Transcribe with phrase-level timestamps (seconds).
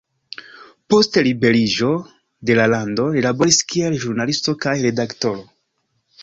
[0.93, 1.89] Post liberiĝo
[2.51, 5.47] de la lando li laboris kiel ĵurnalisto kaj redaktoro.